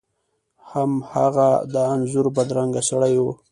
[0.71, 3.25] هغه هماغه د انځور بدرنګه سړی و.